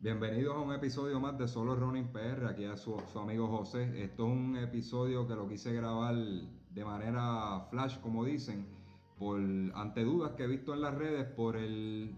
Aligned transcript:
Bienvenidos 0.00 0.56
a 0.56 0.60
un 0.60 0.72
episodio 0.72 1.20
más 1.20 1.36
de 1.36 1.46
Solo 1.46 1.74
Running 1.76 2.08
PR, 2.08 2.46
aquí 2.46 2.64
a 2.64 2.76
su, 2.76 2.96
su 3.12 3.18
amigo 3.18 3.48
José. 3.48 4.02
Esto 4.02 4.26
es 4.26 4.32
un 4.32 4.56
episodio 4.56 5.26
que 5.28 5.34
lo 5.34 5.46
quise 5.46 5.74
grabar 5.74 6.14
de 6.14 6.84
manera 6.84 7.66
flash, 7.70 7.98
como 8.00 8.24
dicen, 8.24 8.66
por 9.18 9.38
ante 9.74 10.02
dudas 10.04 10.32
que 10.32 10.44
he 10.44 10.46
visto 10.46 10.72
en 10.72 10.80
las 10.80 10.94
redes 10.94 11.26
por 11.26 11.56
el, 11.56 12.14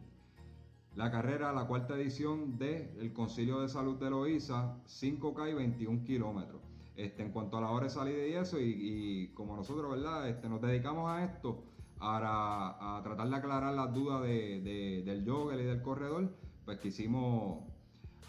la 0.95 1.11
carrera, 1.11 1.53
la 1.53 1.67
cuarta 1.67 1.97
edición 1.97 2.57
del 2.57 3.13
Concilio 3.13 3.61
de 3.61 3.69
Salud 3.69 3.99
de 3.99 4.11
Loíza, 4.11 4.77
5K 4.87 5.51
y 5.51 5.55
21 5.55 6.05
kilómetros. 6.05 6.61
Este, 6.95 7.23
en 7.25 7.33
cuanto 7.33 7.57
a 7.57 7.63
la 7.63 7.71
hora 7.71 7.85
de 7.85 7.91
salida 7.91 8.27
y 8.29 8.35
eso, 8.35 8.59
y, 8.61 9.33
como 9.35 9.57
nosotros, 9.57 9.91
¿verdad? 9.91 10.29
Este, 10.29 10.49
nos 10.49 10.61
dedicamos 10.61 11.11
a 11.11 11.25
esto, 11.25 11.65
para 11.99 12.97
a 12.99 13.03
tratar 13.03 13.29
de 13.29 13.37
aclarar 13.37 13.75
las 13.75 13.93
dudas 13.93 14.23
de, 14.23 14.61
de- 14.61 15.03
del 15.05 15.29
jogger 15.29 15.59
y 15.61 15.65
del 15.65 15.83
corredor, 15.83 16.31
pues 16.65 16.79
quisimos 16.79 17.65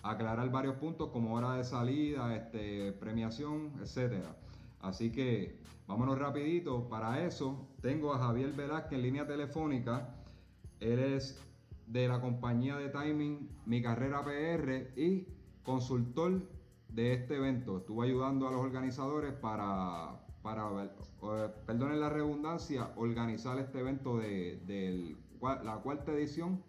aclarar 0.04 0.52
varios 0.52 0.76
puntos 0.76 1.10
como 1.10 1.34
hora 1.36 1.56
de 1.56 1.64
salida, 1.64 2.36
este, 2.36 2.92
premiación, 2.94 3.72
etcétera. 3.82 4.36
Así 4.82 5.12
que 5.12 5.58
vámonos 5.88 6.20
rapidito. 6.20 6.88
Para 6.90 7.26
eso 7.26 7.68
tengo 7.82 8.14
a 8.14 8.20
Javier 8.20 8.52
Velázquez 8.52 8.94
en 8.94 9.02
línea 9.02 9.26
telefónica. 9.26 10.14
Él 10.80 11.00
es 11.00 11.42
de 11.88 12.08
la 12.08 12.20
compañía 12.22 12.78
de 12.78 12.90
timing 12.90 13.50
Mi 13.66 13.82
Carrera 13.82 14.24
PR 14.24 14.92
y 15.00 15.28
consultor 15.64 16.42
de 16.90 17.14
este 17.14 17.38
evento. 17.38 17.78
Estuvo 17.78 18.04
ayudando 18.04 18.48
a 18.48 18.52
los 18.52 18.60
organizadores 18.60 19.34
para, 19.34 20.20
para 20.42 20.68
eh, 20.84 21.50
perdonen 21.66 22.02
la 22.02 22.10
redundancia, 22.10 22.92
organizar 22.98 23.58
este 23.60 23.80
evento 23.80 24.18
de, 24.18 25.16
cua- 25.40 25.64
la 25.64 25.78
cuarta 25.78 26.12
edición 26.12 26.62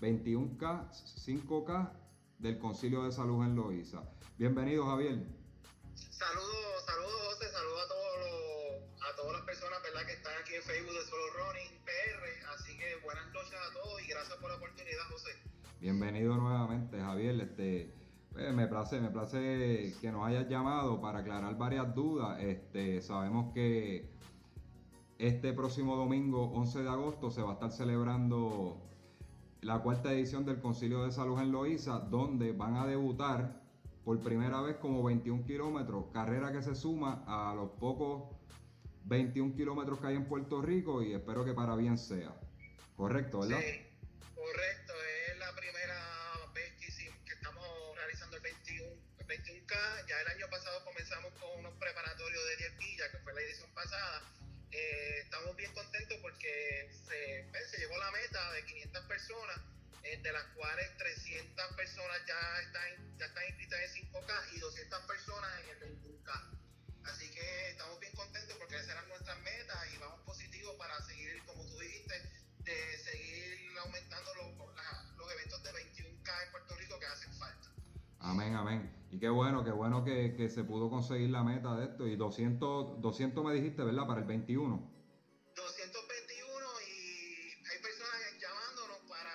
21K, 0.00 0.88
5K 0.90 1.90
del 2.38 2.58
Concilio 2.58 3.02
de 3.02 3.12
Salud 3.12 3.44
en 3.44 3.56
Loíza. 3.56 4.02
Bienvenido 4.38 4.86
Javier. 4.86 5.26
Saludos, 5.94 6.84
saludos 6.86 7.20
José, 7.26 7.50
saludos 7.50 7.80
a 7.84 7.88
todos 7.88 8.14
los, 8.22 9.02
a 9.02 9.16
todas 9.16 9.32
las 9.32 9.42
personas 9.42 9.82
¿verdad? 9.82 10.06
que 10.06 10.12
están 10.12 10.32
aquí 10.40 10.54
en 10.54 10.62
Facebook 10.62 10.94
de 10.94 11.04
Solo 11.06 11.22
Running 11.34 11.84
PR. 11.84 12.52
Así 12.54 12.78
que 12.78 13.04
buenas 13.04 13.26
noches 13.32 13.54
a 13.54 13.72
todos 13.72 14.02
y 14.02 14.08
gracias 14.08 14.38
por 14.38 14.50
la 14.50 14.56
oportunidad, 14.56 15.02
José. 15.10 15.30
Bienvenido 15.80 16.36
nuevamente, 16.36 17.00
Javier. 17.00 17.40
Este, 17.40 17.92
pues, 18.30 18.54
me 18.54 18.68
place, 18.68 19.00
me 19.00 19.10
place 19.10 19.96
que 20.00 20.12
nos 20.12 20.24
hayas 20.24 20.48
llamado 20.48 21.00
para 21.00 21.20
aclarar 21.20 21.58
varias 21.58 21.92
dudas. 21.92 22.40
Este, 22.40 23.02
sabemos 23.02 23.52
que 23.52 24.08
este 25.18 25.52
próximo 25.52 25.96
domingo, 25.96 26.52
11 26.52 26.84
de 26.84 26.88
agosto, 26.88 27.32
se 27.32 27.42
va 27.42 27.50
a 27.50 27.54
estar 27.54 27.72
celebrando 27.72 28.87
la 29.62 29.80
cuarta 29.80 30.12
edición 30.12 30.44
del 30.44 30.60
Concilio 30.60 31.04
de 31.04 31.12
Salud 31.12 31.40
en 31.40 31.52
Loíza, 31.52 31.98
donde 31.98 32.52
van 32.52 32.76
a 32.76 32.86
debutar 32.86 33.60
por 34.04 34.20
primera 34.22 34.60
vez 34.62 34.76
como 34.76 35.02
21 35.02 35.44
kilómetros, 35.44 36.06
carrera 36.12 36.52
que 36.52 36.62
se 36.62 36.74
suma 36.74 37.24
a 37.26 37.54
los 37.54 37.70
pocos 37.72 38.34
21 39.04 39.54
kilómetros 39.54 40.00
que 40.00 40.06
hay 40.06 40.16
en 40.16 40.26
Puerto 40.26 40.62
Rico 40.62 41.02
y 41.02 41.14
espero 41.14 41.44
que 41.44 41.52
para 41.52 41.74
bien 41.76 41.98
sea. 41.98 42.34
Correcto, 42.96 43.40
¿verdad? 43.40 43.58
Sí, 43.60 43.86
correcto, 44.34 44.92
es 45.30 45.38
la 45.38 45.54
primera 45.54 45.94
vez 46.54 46.72
que, 46.78 47.32
estamos 47.32 47.64
realizando 47.96 48.36
el 48.36 48.42
21, 48.42 48.84
el 49.18 49.26
21K. 49.26 49.74
Ya 50.08 50.20
el 50.20 50.28
año 50.36 50.46
pasado 50.50 50.84
comenzamos 50.84 51.32
con 51.40 51.58
unos 51.58 51.72
preparatorios 51.74 52.42
de 52.48 52.56
10 52.56 52.78
millas, 52.78 53.08
que 53.10 53.18
fue 53.18 53.34
la 53.34 53.40
edición 53.40 53.70
pasada. 53.74 54.22
Eh, 54.70 55.20
estamos 55.22 55.56
bien 55.56 55.72
contentos 55.72 56.18
porque 56.20 56.90
se, 57.06 57.46
pues, 57.50 57.78
llegó 57.78 57.96
la 57.96 58.10
meta 58.10 58.52
de 58.52 58.64
500 58.64 59.04
personas, 59.06 59.60
eh, 60.02 60.18
de 60.22 60.32
las 60.32 60.44
cuales 60.54 60.96
300 60.98 61.74
personas 61.74 62.18
ya 62.26 62.60
están, 62.60 63.18
ya 63.18 63.26
están 63.26 63.44
inscritas 63.48 63.80
en 63.80 63.90
5K 63.90 64.32
y 64.52 64.58
200 64.58 65.02
personas 65.04 65.60
en 65.60 65.70
el 65.70 65.78
21K. 65.80 66.50
Así 67.04 67.30
que 67.30 67.70
estamos 67.70 67.98
bien 68.00 68.12
contentos 68.12 68.56
porque 68.58 68.76
esas 68.76 68.90
eran 68.90 69.08
nuestras 69.08 69.38
metas 69.40 69.78
y 69.94 69.98
vamos 69.98 70.20
positivos 70.26 70.76
para 70.76 71.00
seguir, 71.06 71.42
como 71.46 71.64
tú 71.66 71.78
dijiste, 71.78 72.22
de 72.58 72.98
seguir 72.98 73.78
aumentando 73.78 74.34
los 75.16 75.32
eventos 75.32 75.57
Y 79.18 79.20
qué 79.20 79.30
bueno, 79.30 79.64
qué 79.64 79.72
bueno 79.72 80.04
que, 80.04 80.32
que 80.36 80.48
se 80.48 80.62
pudo 80.62 80.88
conseguir 80.88 81.30
la 81.30 81.42
meta 81.42 81.74
de 81.74 81.86
esto. 81.90 82.06
Y 82.06 82.14
200, 82.14 83.02
200 83.02 83.44
me 83.44 83.52
dijiste, 83.52 83.82
¿verdad? 83.82 84.06
Para 84.06 84.20
el 84.20 84.26
21. 84.30 84.78
221 85.56 86.66
y 86.86 87.50
hay 87.66 87.78
personas 87.82 88.14
llamándonos 88.38 88.98
para 89.10 89.34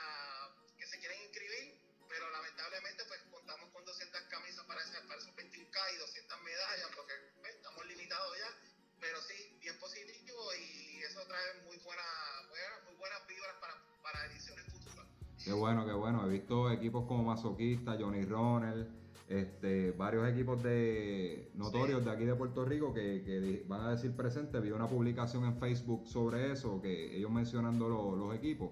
que 0.79 0.87
se 0.87 0.97
quieren 1.03 1.19
inscribir, 1.27 1.75
pero 2.07 2.31
lamentablemente 2.31 3.03
pues 3.11 3.19
contamos 3.27 3.67
con 3.75 3.83
200 3.83 4.21
camisas 4.31 4.63
para, 4.63 4.79
ese- 4.87 5.03
para 5.03 5.19
esos 5.19 5.35
21K 5.35 5.75
y 5.91 5.97
200 5.99 6.37
medallas 6.47 6.87
porque 6.95 7.13
pues, 7.43 7.51
estamos 7.51 7.83
limitados 7.85 8.31
ya. 8.39 8.55
Pero 9.03 9.19
sí, 9.19 9.35
bien 9.59 9.75
positivo 9.83 10.39
y 10.63 11.03
eso 11.03 11.19
trae 11.27 11.59
muy, 11.67 11.75
buena, 11.83 12.07
buena- 12.47 12.79
muy 12.87 12.95
buenas 12.95 13.19
vibras 13.27 13.55
para, 13.59 13.75
para 13.99 14.31
ediciones 14.31 14.63
futuras. 14.71 15.03
Qué 15.43 15.51
bueno, 15.51 15.85
qué 15.85 15.91
bueno. 15.91 16.23
He 16.25 16.29
visto 16.31 16.71
equipos 16.71 17.03
como 17.05 17.35
Masoquista, 17.35 17.97
Johnny 17.99 18.23
Ronald, 18.23 19.02
este, 19.39 19.91
varios 19.93 20.27
equipos 20.27 20.61
de 20.61 21.51
notorios 21.55 22.03
de 22.05 22.11
aquí 22.11 22.23
de 22.25 22.35
Puerto 22.35 22.63
Rico 22.65 22.93
que, 22.93 23.63
van 23.67 23.81
a 23.81 23.91
decir 23.91 24.15
presente. 24.15 24.59
Vi 24.59 24.71
una 24.71 24.87
publicación 24.87 25.43
en 25.45 25.55
Facebook 25.57 26.07
sobre 26.07 26.51
eso, 26.51 26.81
que 26.81 27.15
ellos 27.17 27.31
mencionando 27.31 27.89
lo- 27.89 28.15
los 28.15 28.35
equipos. 28.35 28.69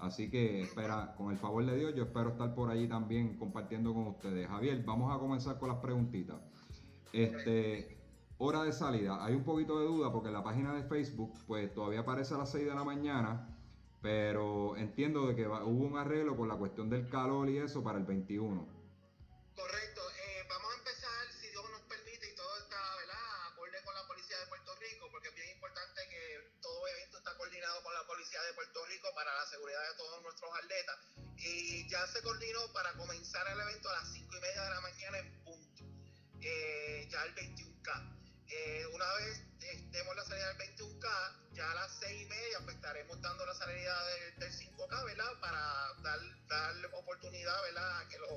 Así 0.00 0.30
que 0.30 0.62
espera, 0.62 1.14
con 1.16 1.30
el 1.30 1.36
favor 1.38 1.64
de 1.66 1.76
Dios, 1.76 1.94
yo 1.94 2.04
espero 2.04 2.30
estar 2.30 2.54
por 2.54 2.70
allí 2.70 2.88
también 2.88 3.36
compartiendo 3.36 3.92
con 3.92 4.06
ustedes. 4.08 4.48
Javier, 4.48 4.82
vamos 4.84 5.14
a 5.14 5.18
comenzar 5.18 5.58
con 5.58 5.68
las 5.68 5.78
preguntitas. 5.78 6.36
Este, 7.12 7.98
hora 8.38 8.62
de 8.64 8.72
salida. 8.72 9.24
Hay 9.24 9.34
un 9.34 9.44
poquito 9.44 9.78
de 9.78 9.86
duda 9.86 10.10
porque 10.10 10.28
en 10.28 10.34
la 10.34 10.42
página 10.42 10.74
de 10.74 10.82
Facebook, 10.84 11.32
pues 11.46 11.72
todavía 11.74 12.00
aparece 12.00 12.34
a 12.34 12.38
las 12.38 12.50
6 12.50 12.64
de 12.66 12.74
la 12.74 12.82
mañana, 12.84 13.46
pero 14.00 14.76
entiendo 14.76 15.26
de 15.26 15.36
que 15.36 15.46
va- 15.46 15.64
hubo 15.64 15.84
un 15.86 15.98
arreglo 15.98 16.34
por 16.36 16.48
la 16.48 16.56
cuestión 16.56 16.88
del 16.88 17.06
calor 17.08 17.48
y 17.50 17.58
eso 17.58 17.82
para 17.82 17.98
el 17.98 18.04
21. 18.04 18.66
Correcto, 19.56 19.89
con 27.82 27.94
la 27.94 28.06
Policía 28.06 28.42
de 28.42 28.52
Puerto 28.54 28.84
Rico 28.86 29.08
para 29.14 29.34
la 29.34 29.46
seguridad 29.46 29.80
de 29.90 29.96
todos 29.96 30.22
nuestros 30.22 30.50
atletas. 30.58 30.96
Y 31.38 31.88
ya 31.88 32.06
se 32.06 32.22
coordinó 32.22 32.72
para 32.72 32.92
comenzar 32.94 33.46
el 33.48 33.60
evento 33.60 33.88
a 33.90 33.94
las 33.94 34.12
5 34.12 34.36
y 34.36 34.40
media 34.40 34.62
de 34.62 34.70
la 34.70 34.80
mañana 34.80 35.18
en 35.18 35.44
punto, 35.44 35.84
eh, 36.42 37.08
ya 37.10 37.22
el 37.24 37.34
21K. 37.34 38.16
Eh, 38.48 38.86
una 38.92 39.12
vez 39.14 39.40
demos 39.90 40.16
la 40.16 40.24
salida 40.24 40.52
del 40.54 40.56
21K, 40.76 41.52
ya 41.52 41.70
a 41.70 41.74
las 41.74 41.92
6 42.00 42.22
y 42.22 42.26
media 42.26 42.58
pues 42.64 42.76
estaremos 42.76 43.20
dando 43.22 43.46
la 43.46 43.54
salida 43.54 44.04
del, 44.06 44.38
del 44.38 44.52
5K, 44.52 45.04
¿verdad? 45.04 45.40
Para 45.40 45.92
dar, 46.02 46.20
dar 46.48 46.74
oportunidad, 46.94 47.62
¿verdad? 47.62 48.00
A 48.00 48.08
que 48.08 48.18
los, 48.18 48.30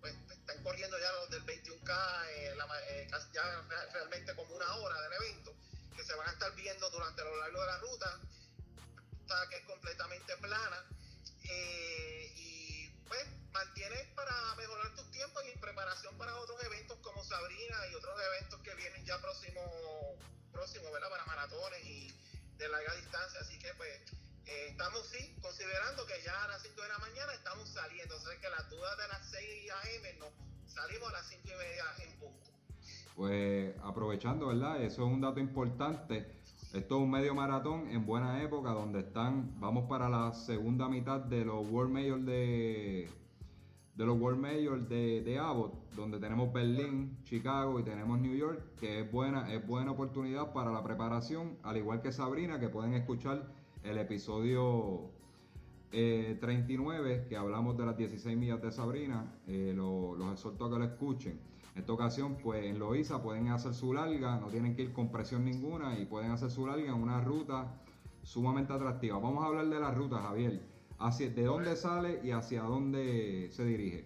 pues 0.00 0.14
están 0.30 0.62
corriendo 0.62 0.98
ya 0.98 1.12
los 1.12 1.30
del 1.30 1.44
21K, 1.46 2.26
eh, 2.30 2.54
la 2.56 2.66
eh, 2.88 3.08
ya 3.32 3.62
re- 3.68 3.90
realmente 3.92 4.34
como 4.34 4.54
una 4.54 4.74
hora 4.76 5.00
del 5.02 5.12
evento, 5.14 5.54
que 5.96 6.04
se 6.04 6.14
van 6.14 6.28
a 6.28 6.32
estar 6.32 6.54
viendo 6.54 6.90
durante 6.90 7.22
lo 7.22 7.36
largo 7.38 7.60
de 7.60 7.66
la 7.66 7.78
ruta, 7.78 8.20
que 9.48 9.56
es 9.56 9.64
completamente 9.64 10.36
plana. 10.38 10.84
eh, 11.44 12.32
y 12.36 12.88
pues 13.08 13.26
mantienes 13.52 14.06
para 14.14 14.32
mejorar 14.56 14.94
tus 14.94 15.10
tiempos 15.10 15.42
y 15.46 15.50
en 15.50 15.60
preparación 15.60 16.16
para 16.18 16.36
otros 16.36 16.62
eventos 16.64 16.98
como 16.98 17.24
Sabrina 17.24 17.76
y 17.90 17.94
otros 17.94 18.14
eventos 18.20 18.60
que 18.60 18.74
vienen 18.74 19.04
ya 19.04 19.18
próximo, 19.20 19.60
próximo 20.52 20.92
¿verdad? 20.92 21.10
Para 21.10 21.24
maratones 21.26 21.84
y 21.86 22.12
de 22.58 22.68
larga 22.68 22.94
distancia. 22.96 23.40
Así 23.40 23.58
que 23.58 23.72
pues 23.74 23.90
eh, 24.46 24.66
estamos 24.70 25.06
sí 25.08 25.36
considerando 25.40 26.06
que 26.06 26.22
ya 26.24 26.44
a 26.44 26.48
las 26.48 26.62
5 26.62 26.80
de 26.80 26.88
la 26.88 26.98
mañana 26.98 27.32
estamos 27.34 27.68
saliendo. 27.68 28.16
O 28.16 28.20
sea 28.20 28.38
que 28.38 28.50
las 28.50 28.68
dudas 28.68 28.96
de 28.98 29.08
las 29.08 29.30
6 29.30 29.70
a.m. 29.70 30.12
no, 30.18 30.26
salimos 30.66 31.08
a 31.08 31.12
las 31.12 31.26
5 31.28 31.42
y 31.44 31.56
media 31.56 31.84
en 31.98 32.18
punto. 32.18 32.50
Pues 33.16 33.74
aprovechando, 33.82 34.48
¿verdad? 34.48 34.82
Eso 34.82 35.06
es 35.06 35.12
un 35.12 35.20
dato 35.20 35.40
importante. 35.40 36.40
Esto 36.72 36.98
es 36.98 37.02
un 37.02 37.10
medio 37.10 37.34
maratón 37.34 37.88
en 37.88 38.06
buena 38.06 38.44
época 38.44 38.70
donde 38.70 39.00
están, 39.00 39.58
vamos 39.58 39.88
para 39.88 40.08
la 40.08 40.32
segunda 40.32 40.88
mitad 40.88 41.18
de 41.18 41.44
los 41.44 41.68
World 41.68 41.92
Majors 41.92 42.24
de, 42.24 43.08
de 43.96 44.06
los 44.06 44.16
World 44.16 44.38
Majors 44.38 44.88
de, 44.88 45.20
de 45.22 45.36
Abbott, 45.36 45.74
donde 45.96 46.20
tenemos 46.20 46.52
Berlín, 46.52 47.18
Chicago 47.24 47.80
y 47.80 47.82
tenemos 47.82 48.20
New 48.20 48.36
York, 48.36 48.62
que 48.78 49.00
es 49.00 49.10
buena, 49.10 49.52
es 49.52 49.66
buena 49.66 49.90
oportunidad 49.90 50.52
para 50.52 50.70
la 50.70 50.84
preparación, 50.84 51.58
al 51.64 51.76
igual 51.76 52.02
que 52.02 52.12
Sabrina, 52.12 52.60
que 52.60 52.68
pueden 52.68 52.94
escuchar 52.94 53.48
el 53.82 53.98
episodio 53.98 55.10
39, 55.90 57.12
eh, 57.12 57.26
que 57.28 57.36
hablamos 57.36 57.76
de 57.78 57.86
las 57.86 57.96
16 57.96 58.38
millas 58.38 58.62
de 58.62 58.70
Sabrina, 58.70 59.40
eh, 59.48 59.74
los 59.76 60.32
exhorto 60.32 60.66
a 60.66 60.70
que 60.70 60.78
lo 60.78 60.84
escuchen. 60.84 61.49
En 61.74 61.82
esta 61.82 61.92
ocasión, 61.92 62.36
pues 62.36 62.64
en 62.64 62.78
Loiza 62.78 63.22
pueden 63.22 63.48
hacer 63.48 63.74
su 63.74 63.94
larga, 63.94 64.36
no 64.36 64.48
tienen 64.48 64.74
que 64.74 64.82
ir 64.82 64.92
con 64.92 65.10
presión 65.10 65.44
ninguna 65.44 65.98
y 65.98 66.04
pueden 66.04 66.32
hacer 66.32 66.50
su 66.50 66.66
larga 66.66 66.88
en 66.88 66.94
una 66.94 67.20
ruta 67.20 67.80
sumamente 68.24 68.72
atractiva. 68.72 69.18
Vamos 69.18 69.44
a 69.44 69.46
hablar 69.46 69.66
de 69.68 69.78
la 69.78 69.92
ruta, 69.92 70.20
Javier. 70.20 70.60
¿De 71.18 71.44
dónde 71.44 71.76
sale 71.76 72.20
y 72.22 72.30
hacia 72.30 72.62
dónde 72.62 73.48
se 73.52 73.64
dirige? 73.64 74.04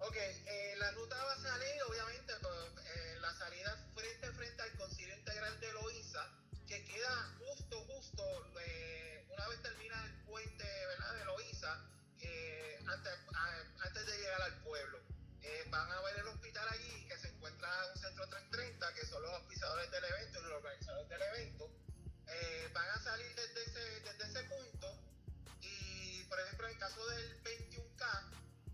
Ok, 0.00 0.16
eh, 0.16 0.74
la 0.78 0.90
ruta 0.92 1.14
va 1.16 1.32
a 1.32 1.38
salir, 1.38 1.76
obviamente, 1.88 2.32
eh, 2.32 3.20
la 3.20 3.32
salida 3.32 3.70
frente 3.94 4.26
a 4.26 4.32
frente 4.32 4.62
al 4.62 4.76
Concilio 4.76 5.16
Integral 5.16 5.60
de 5.60 5.72
Loíza, 5.74 6.26
que 6.66 6.82
queda 6.84 7.32
justo, 7.38 7.76
justo, 7.94 8.22
eh, 8.66 9.24
una 9.32 9.46
vez 9.48 9.62
termina 9.62 9.94
el 10.04 10.24
puente 10.24 10.64
¿verdad? 10.64 11.14
de 11.14 11.24
antes, 12.88 13.12
antes 13.84 14.06
de 14.06 14.18
llegar 14.18 14.42
al 14.42 14.62
pueblo. 14.64 15.05
Van 15.70 15.90
a 15.90 16.00
ver 16.02 16.18
el 16.18 16.28
hospital 16.28 16.66
allí, 16.70 17.06
que 17.08 17.18
se 17.18 17.28
encuentra 17.28 17.68
en 17.84 17.92
un 17.92 17.98
centro 17.98 18.28
330, 18.28 18.94
que 18.94 19.06
son 19.06 19.22
los 19.22 19.32
auspiciadores 19.32 19.90
del 19.90 20.04
evento 20.04 20.40
y 20.40 20.42
los 20.42 20.52
organizadores 20.52 21.08
del 21.08 21.22
evento. 21.22 21.70
van 22.74 22.88
a 22.90 22.98
salir 23.00 23.34
desde 23.34 23.62
ese, 23.62 24.00
desde 24.00 24.24
ese 24.30 24.42
punto 24.44 25.06
por 26.28 26.40
ejemplo, 26.40 26.66
en 26.66 26.72
el 26.74 26.78
caso 26.78 27.06
del 27.06 27.42
21K, 27.42 28.02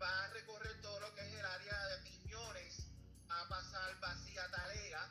va 0.01 0.25
a 0.25 0.29
recorrer 0.29 0.81
todo 0.81 0.99
lo 1.01 1.15
que 1.15 1.21
es 1.21 1.35
el 1.35 1.45
área 1.45 1.87
de 1.89 1.99
Piñones, 2.03 2.87
a 3.29 3.49
pasar 3.49 4.01
Vacía 4.01 4.51
Talega, 4.51 5.09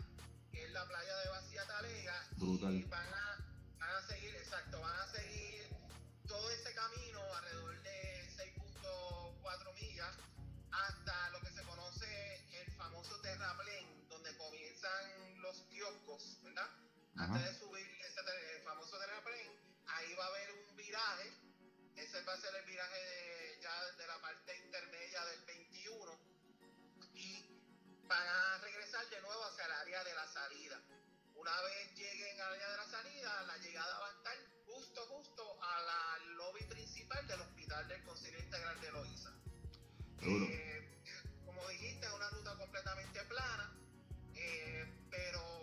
que 0.52 0.66
es 0.66 0.72
la 0.72 0.86
playa 0.86 1.18
de 1.18 1.30
Vacía 1.30 1.66
Talega, 1.68 2.28
y 2.40 2.84
van 2.84 3.14
a, 3.14 3.21
Antes 17.22 17.44
de 17.44 17.60
subir 17.60 17.88
ese 18.02 18.62
famoso 18.64 18.98
terraplén, 19.00 19.48
ahí 19.88 20.14
va 20.16 20.26
a 20.26 20.28
haber 20.28 20.52
un 20.54 20.76
viraje 20.76 21.32
ese 22.02 22.22
va 22.24 22.34
a 22.34 22.42
ser 22.42 22.56
el 22.56 22.66
viraje 22.66 22.98
de, 22.98 23.60
ya 23.62 23.92
de 23.96 24.08
la 24.08 24.20
parte 24.22 24.58
intermedia 24.58 25.24
del 25.26 25.46
21 25.46 26.20
y 27.14 27.46
van 28.08 28.28
a 28.28 28.58
regresar 28.58 29.08
de 29.10 29.22
nuevo 29.22 29.44
hacia 29.46 29.66
el 29.66 29.72
área 29.72 30.04
de 30.04 30.16
la 30.16 30.28
salida. 30.28 30.82
Una 31.36 31.62
vez 31.62 31.96
lleguen 31.96 32.42
al 32.42 32.54
área 32.54 32.70
de 32.70 32.78
la 32.78 32.88
salida, 32.90 33.44
la 33.44 33.58
llegada 33.58 34.00
va 34.00 34.08
a 34.08 34.12
estar 34.12 34.38
justo, 34.66 35.06
justo 35.08 35.64
a 35.64 35.82
la 35.82 36.26
lobby 36.36 36.64
principal 36.66 37.28
del 37.28 37.42
Hospital 37.42 37.88
del 37.88 38.04
Concilio 38.04 38.40
Integral 38.40 38.82
de 38.82 38.92
Loíza. 38.92 39.34
Eh, 40.22 41.04
como 41.46 41.68
dijiste, 41.70 42.06
es 42.06 42.14
una 42.14 42.30
ruta 42.30 42.58
completamente 42.58 43.24
plana, 43.26 43.78
eh, 44.36 45.08
pero 45.10 45.61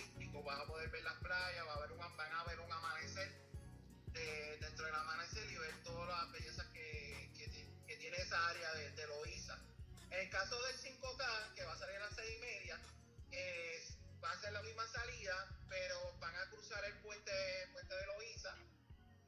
turístico, 0.00 0.42
vas 0.42 0.60
a 0.60 0.66
poder 0.66 0.88
ver 0.90 1.02
las 1.02 1.16
playas, 1.18 1.66
va 1.66 1.72
a 1.72 1.76
haber 1.76 1.92
un, 1.92 1.98
van 1.98 2.32
a 2.32 2.44
ver 2.44 2.60
un 2.60 2.72
amanecer 2.72 3.28
dentro 4.60 4.86
del 4.86 4.94
amanecer 4.94 5.50
y 5.50 5.56
ver 5.56 5.82
todas 5.84 6.08
las 6.08 6.32
bellezas 6.32 6.66
que, 6.68 7.30
que, 7.86 7.96
tiene 7.96 8.16
esa 8.16 8.48
área 8.48 8.72
de, 8.74 8.90
de, 8.92 9.06
Loíza. 9.06 9.58
En 10.10 10.20
el 10.20 10.30
caso 10.30 10.60
del 10.62 10.76
5K, 10.76 11.54
que 11.54 11.64
va 11.64 11.72
a 11.72 11.76
salir 11.76 11.96
a 11.96 12.00
las 12.00 12.16
6 12.16 12.30
y 12.34 12.40
media, 12.40 12.80
va 14.24 14.30
a 14.32 14.40
ser 14.40 14.52
la 14.52 14.62
misma 14.62 14.86
salida, 14.88 15.48
pero 15.68 16.16
van 16.18 16.34
a 16.34 16.50
cruzar 16.50 16.82
el 16.84 16.94
puente, 17.00 17.32
puente 17.72 17.94
de 17.94 18.06
Loíza 18.06 18.56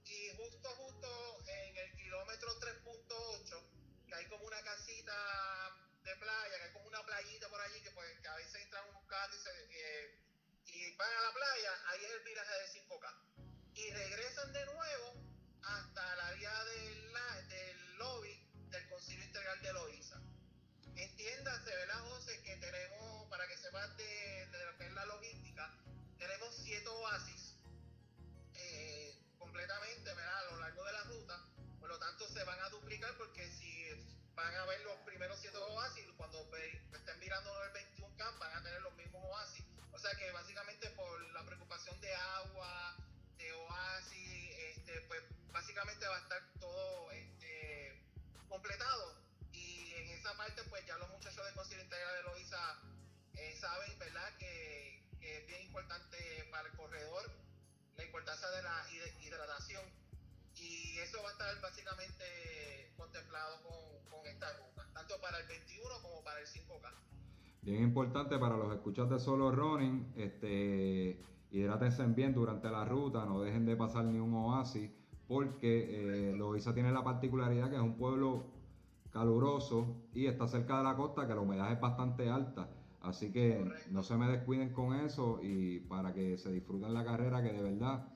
y 0.04 0.30
justo, 0.36 0.68
justo 0.70 1.38
en 1.46 1.76
el 1.76 1.92
kilómetro 1.96 2.48
3.8, 2.60 4.06
que 4.08 4.14
hay 4.14 4.26
como 4.26 4.46
una 4.46 4.62
casita 4.62 5.12
de 6.02 6.16
playa, 6.16 6.56
que 6.58 6.64
es 6.64 6.72
como 6.72 6.86
una 6.86 7.04
playita 7.04 7.48
por 7.48 7.60
allí, 7.60 7.80
que, 7.82 7.90
pues, 7.90 8.20
que 8.20 8.28
a 8.28 8.36
veces 8.36 8.62
entran 8.62 8.88
unos 8.90 9.04
carros 9.06 9.38
y, 9.70 9.76
eh, 9.76 10.21
van 10.96 11.12
a 11.12 11.20
la 11.22 11.32
playa, 11.32 11.72
ahí 11.88 12.04
es 12.04 12.10
el 12.10 12.20
viraje 12.24 12.52
de 12.52 12.80
5K. 12.80 13.14
Y 13.74 13.90
regresan 13.90 14.52
de 14.52 14.66
nuevo 14.66 15.14
hasta 15.62 16.16
la 16.16 16.26
área 16.28 16.64
del, 16.64 17.12
del 17.48 17.96
lobby 17.98 18.34
del 18.70 18.88
Concilio 18.88 19.24
Integral 19.24 19.62
de 19.62 19.72
Loíza. 19.72 20.20
Entiéndase, 20.96 21.70
¿verdad, 21.70 22.00
José? 22.10 22.42
Que 22.42 22.56
tenemos, 22.56 23.28
para 23.28 23.46
que 23.46 23.56
sepas 23.56 23.96
de, 23.96 24.46
de 24.46 24.66
lo 24.66 24.78
que 24.78 24.86
es 24.86 24.92
la 24.92 25.06
logística, 25.06 25.74
tenemos 26.18 26.54
siete 26.62 26.88
oasis 26.88 27.56
eh, 28.54 29.18
completamente, 29.38 30.12
¿verdad? 30.14 30.38
A 30.38 30.50
lo 30.52 30.60
largo 30.60 30.84
de 30.84 30.92
la 30.92 31.02
ruta. 31.04 31.44
Por 31.80 31.88
lo 31.88 31.98
tanto, 31.98 32.28
se 32.28 32.44
van 32.44 32.60
a 32.60 32.68
duplicar 32.68 33.16
porque 33.16 33.48
si 33.52 33.72
van 34.34 34.54
a 34.54 34.66
ver 34.66 34.80
los 34.82 34.96
primeros 35.00 35.38
siete 35.40 35.56
oasis, 35.56 36.06
cuando 36.16 36.38
estén 36.92 37.18
mirando 37.20 37.64
el 37.64 37.72
21 37.72 38.16
camp 38.16 38.38
van 38.38 38.56
a 38.56 38.62
tener 38.62 38.80
los 38.82 38.94
mismos 38.94 39.22
oasis. 39.24 39.64
O 39.92 39.98
sea 39.98 40.14
que 40.16 40.30
básicamente 40.32 40.88
por 40.90 41.20
la 41.32 41.44
preocupación 41.44 42.00
de 42.00 42.14
agua, 42.14 42.96
de 43.38 43.52
oasis, 43.52 44.50
este, 44.76 45.00
pues 45.02 45.22
básicamente 45.52 46.06
va 46.06 46.16
a 46.16 46.20
estar 46.20 46.42
todo 46.58 47.10
este, 47.12 48.02
completado. 48.48 49.16
Y 49.52 49.92
en 49.94 50.08
esa 50.10 50.36
parte, 50.36 50.62
pues 50.64 50.84
ya 50.86 50.96
los 50.98 51.10
muchachos 51.10 51.44
de 51.46 51.52
Concilio 51.52 51.84
Integral 51.84 52.14
de 52.16 52.22
Loiza 52.22 52.78
eh, 53.34 53.56
saben, 53.60 53.98
¿verdad?, 53.98 54.36
que, 54.38 55.02
es 55.20 55.46
bien 55.46 55.62
importante 55.62 56.48
para 56.50 56.68
el 56.68 56.74
corredor 56.74 57.30
la 57.96 58.04
importancia 58.04 58.48
de 58.48 58.62
la 58.62 58.86
hidratación 59.20 59.84
y 60.56 60.98
eso 60.98 61.22
va 61.22 61.28
a 61.28 61.32
estar 61.32 61.60
básicamente 61.60 62.92
contemplado 62.96 63.62
con, 63.62 64.26
esta 64.26 64.52
ruta, 64.52 64.86
tanto 64.94 65.20
para 65.20 65.38
el 65.38 65.46
21 65.46 66.02
como 66.02 66.22
para 66.22 66.40
el 66.40 66.46
5K. 66.46 66.92
Bien 67.62 67.80
importante 67.80 68.40
para 68.40 68.56
los 68.56 68.72
escuchas 68.74 69.08
de 69.08 69.20
solo 69.20 69.52
running, 69.52 70.12
este, 70.16 71.22
hidrátense 71.52 72.04
bien 72.08 72.34
durante 72.34 72.68
la 72.68 72.84
ruta, 72.84 73.24
no 73.24 73.40
dejen 73.40 73.64
de 73.64 73.76
pasar 73.76 74.04
ni 74.04 74.18
un 74.18 74.34
oasis, 74.34 74.90
porque 75.28 76.30
eh, 76.30 76.36
Loiza 76.36 76.74
tiene 76.74 76.90
la 76.90 77.04
particularidad 77.04 77.70
que 77.70 77.76
es 77.76 77.82
un 77.82 77.96
pueblo 77.96 78.46
caluroso 79.12 79.94
y 80.12 80.26
está 80.26 80.48
cerca 80.48 80.78
de 80.78 80.82
la 80.82 80.96
costa, 80.96 81.28
que 81.28 81.36
la 81.36 81.40
humedad 81.40 81.70
es 81.70 81.80
bastante 81.80 82.28
alta. 82.28 82.68
Así 83.00 83.30
que 83.30 83.64
no 83.92 84.02
se 84.02 84.16
me 84.16 84.26
descuiden 84.26 84.72
con 84.72 84.96
eso 84.96 85.38
y 85.40 85.78
para 85.80 86.12
que 86.12 86.38
se 86.38 86.50
disfruten 86.50 86.92
la 86.92 87.04
carrera, 87.04 87.44
que 87.44 87.52
de 87.52 87.62
verdad 87.62 88.08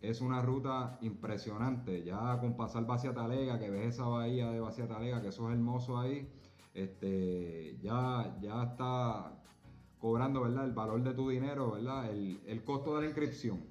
es 0.00 0.22
una 0.22 0.40
ruta 0.40 0.96
impresionante. 1.02 2.04
Ya 2.04 2.38
con 2.40 2.56
pasar 2.56 2.86
Vacia 2.86 3.12
Talega, 3.12 3.58
que 3.58 3.68
ves 3.68 3.94
esa 3.94 4.06
bahía 4.06 4.50
de 4.50 4.60
Vacia 4.60 4.88
Talega, 4.88 5.20
que 5.20 5.28
eso 5.28 5.46
es 5.50 5.54
hermoso 5.54 5.98
ahí, 5.98 6.26
este, 6.74 7.78
ya, 7.82 8.36
ya 8.40 8.64
está 8.64 9.32
cobrando 9.98 10.42
¿verdad? 10.42 10.64
el 10.64 10.72
valor 10.72 11.02
de 11.02 11.14
tu 11.14 11.28
dinero, 11.28 11.72
¿verdad? 11.72 12.10
El, 12.10 12.42
el 12.46 12.64
costo 12.64 12.96
de 12.96 13.02
la 13.02 13.06
inscripción. 13.06 13.64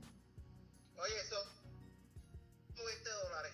Oye, 0.95 1.19
eso 1.21 1.37
20 2.75 3.09
dólares. 3.09 3.53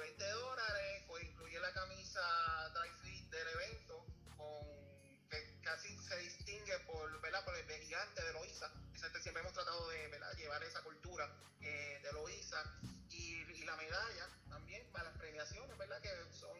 20 0.00 0.24
eh, 0.24 0.30
dólares 0.30 1.04
pues, 1.06 1.24
incluye 1.24 1.60
la 1.60 1.72
camisa 1.72 2.20
dry 2.74 3.28
del 3.30 3.48
evento, 3.48 4.06
con, 4.36 5.28
que 5.28 5.60
casi 5.62 5.96
se 5.98 6.16
distingue 6.18 6.78
por, 6.86 7.20
¿verdad? 7.20 7.44
por 7.44 7.54
el 7.56 7.64
gigante 7.64 8.22
de 8.22 8.32
Loiza. 8.32 8.70
Siempre 9.20 9.42
hemos 9.42 9.52
tratado 9.52 9.88
de 9.88 10.08
llevar 10.36 10.62
esa 10.62 10.82
cultura 10.82 11.28
eh, 11.60 12.00
de 12.02 12.12
Loiza 12.12 12.62
y, 13.10 13.44
la 13.64 13.76
medalla 13.76 14.26
también 14.48 14.82
para 14.92 15.10
las 15.10 15.18
premiaciones, 15.18 15.76
¿verdad? 15.76 16.00
Que 16.00 16.08
son 16.32 16.56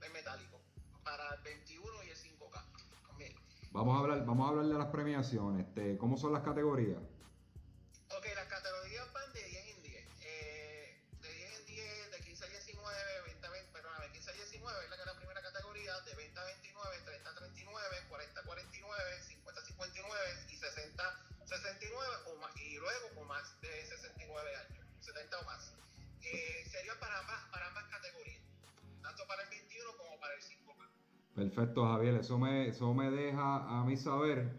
en 0.00 0.12
metálico, 0.12 0.60
para 1.04 1.34
el 1.34 1.42
21 1.42 2.04
y 2.04 2.10
el 2.10 2.16
5K 2.16 2.62
también. 3.08 3.34
Vamos 3.72 3.96
a 3.96 4.00
hablar, 4.00 4.24
vamos 4.24 4.46
a 4.46 4.48
hablar 4.50 4.66
de 4.66 4.74
las 4.74 4.88
premiaciones. 4.88 5.66
Este, 5.66 5.98
¿Cómo 5.98 6.16
son 6.16 6.32
las 6.32 6.42
categorías? 6.42 7.00
Ok, 8.10 8.26
las 8.34 8.46
categorías 8.46 9.12
van 9.12 9.32
de 9.32 9.44
10 9.44 9.66
en 9.76 9.82
10. 9.82 10.06
Eh, 10.20 11.00
de 11.20 11.34
10 11.34 11.58
en 11.58 11.66
10, 11.66 12.10
de 12.12 12.20
15 12.20 12.44
a 12.44 12.48
19, 12.48 13.22
20 13.26 13.46
a 13.46 13.50
20, 13.50 13.72
perdóname, 13.72 14.12
15 14.12 14.30
a 14.30 14.34
19 14.34 14.84
es 14.84 14.90
la, 14.90 14.96
que 14.96 15.02
es 15.02 15.06
la 15.06 15.16
primera 15.16 15.42
categoría, 15.42 16.00
de 16.00 16.14
20 16.14 16.40
a 16.40 16.44
29, 16.44 16.98
30 17.04 17.30
a 17.30 17.34
39, 17.34 17.96
40 18.08 18.40
a 18.40 18.44
49, 18.44 19.22
50 19.22 19.60
a 19.60 19.64
59 19.64 20.46
y 20.50 20.56
60 20.56 21.32
69 21.52 22.08
o 22.26 22.36
más, 22.36 22.56
y 22.56 22.78
luego 22.78 23.14
con 23.14 23.28
más 23.28 23.60
de 23.60 23.86
69 23.86 24.56
años, 24.56 24.86
70 25.00 25.38
o 25.38 25.44
más. 25.44 25.72
Eh, 26.22 26.66
sería 26.70 26.98
para 26.98 27.18
ambas, 27.18 27.44
para 27.50 27.66
ambas 27.66 27.84
categorías, 27.90 28.42
tanto 29.02 29.26
para 29.26 29.42
el 29.42 29.50
21 29.50 29.96
como 29.96 30.18
para 30.20 30.34
el 30.34 30.42
5 30.42 30.74
Perfecto, 31.34 31.84
Javier. 31.86 32.16
Eso 32.16 32.38
me, 32.38 32.68
eso 32.68 32.92
me 32.92 33.10
deja 33.10 33.80
a 33.80 33.84
mí 33.84 33.96
saber 33.96 34.52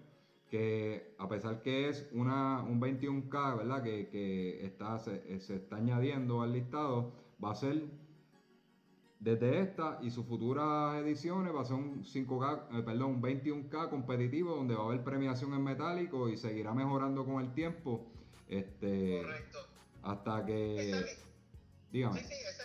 que 0.50 1.16
a 1.18 1.28
pesar 1.28 1.62
que 1.62 1.90
es 1.90 2.10
una, 2.12 2.62
un 2.62 2.80
21K, 2.80 3.58
¿verdad? 3.58 3.84
Que, 3.84 4.08
que 4.10 4.66
está, 4.66 5.00
se, 5.00 5.40
se, 5.40 5.56
está 5.56 5.78
añadiendo 5.78 6.42
al 6.42 6.54
listado, 6.54 7.14
va 7.44 7.52
a 7.52 7.56
ser 7.56 7.84
desde 9.20 9.62
esta 9.62 10.00
y 10.02 10.12
sus 10.12 10.26
futuras 10.26 10.96
ediciones 10.98 11.56
va 11.56 11.62
a 11.62 11.66
ser 11.66 11.78
un 11.78 12.04
5K, 12.04 12.80
eh, 12.80 12.84
perdón, 12.84 13.12
un 13.12 13.22
21K 13.22 13.90
competitivo 13.90 14.56
donde 14.56 14.76
va 14.76 14.84
a 14.84 14.86
haber 14.86 15.04
premiación 15.04 15.54
en 15.54 15.64
metálico 15.64 16.28
y 16.28 16.38
seguirá 16.38 16.74
mejorando 16.74 17.26
con 17.26 17.44
el 17.44 17.54
tiempo. 17.54 18.06
Este, 18.48 19.22
Correcto. 19.24 19.60
Hasta 20.04 20.46
que. 20.46 21.06
Dígame. 21.92 22.20
sí, 22.20 22.26
sí, 22.28 22.63